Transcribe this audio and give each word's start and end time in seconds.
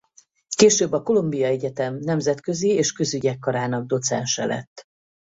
Később 0.55 0.91
a 0.91 1.01
Columbia 1.03 1.45
Egyetem 1.47 1.97
nemzetközi 1.99 2.69
és 2.69 2.91
közügyek 2.91 3.39
karának 3.39 3.85
docense 3.85 4.45
lett. 4.45 4.83